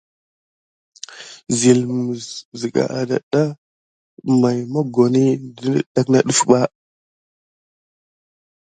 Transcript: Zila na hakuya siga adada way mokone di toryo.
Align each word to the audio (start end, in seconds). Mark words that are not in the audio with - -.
Zila 1.57 1.81
na 1.85 1.93
hakuya 1.97 2.25
siga 2.59 2.83
adada 2.99 3.41
way 4.41 4.57
mokone 4.73 5.23
di 5.57 5.73
toryo. 5.93 6.61